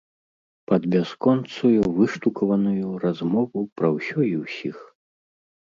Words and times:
Пад 0.71 0.87
бясконцую 0.93 1.81
выштукаваную 1.99 2.89
размову 3.05 3.59
пра 3.81 3.93
ўсё 3.99 4.19
і 4.31 4.33
ўсіх. 4.43 4.77